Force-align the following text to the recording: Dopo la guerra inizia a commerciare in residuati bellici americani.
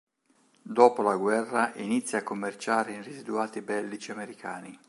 Dopo 0.63 1.03
la 1.03 1.15
guerra 1.15 1.73
inizia 1.75 2.17
a 2.17 2.23
commerciare 2.23 2.93
in 2.95 3.03
residuati 3.03 3.61
bellici 3.61 4.09
americani. 4.09 4.75